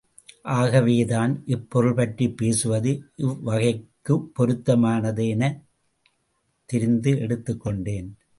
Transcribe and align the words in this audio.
ஆகவேதான், 0.43 1.43
இப்பொருள்பற்றிப் 1.45 2.37
பேசுவது 2.37 3.03
இவ்வகைக்குப் 3.17 4.31
பொருந்துமெனத் 4.39 5.61
தெரிந்து 6.65 7.19
எடுத்துக் 7.19 7.61
கொண்டேன். 7.61 8.17